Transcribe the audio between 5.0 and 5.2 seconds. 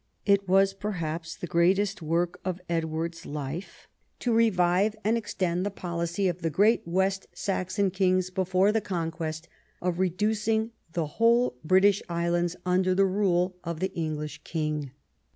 and 14 EDWARD I